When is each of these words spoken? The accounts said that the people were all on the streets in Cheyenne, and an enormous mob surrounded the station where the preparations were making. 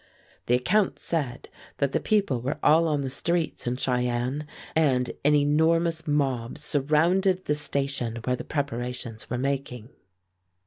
The 0.47 0.55
accounts 0.55 1.03
said 1.03 1.47
that 1.77 1.91
the 1.91 1.99
people 1.99 2.41
were 2.41 2.57
all 2.63 2.87
on 2.87 3.01
the 3.01 3.09
streets 3.11 3.67
in 3.67 3.75
Cheyenne, 3.75 4.47
and 4.75 5.11
an 5.23 5.35
enormous 5.35 6.07
mob 6.07 6.57
surrounded 6.57 7.45
the 7.45 7.53
station 7.53 8.15
where 8.23 8.35
the 8.35 8.43
preparations 8.43 9.29
were 9.29 9.37
making. 9.37 9.89